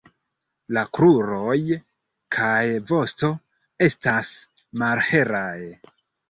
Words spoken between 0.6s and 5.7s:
La kruroj kaj vosto estas malhelaj.